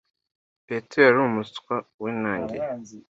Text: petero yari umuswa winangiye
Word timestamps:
petero 0.67 0.99
yari 1.07 1.17
umuswa 1.27 1.75
winangiye 2.01 2.65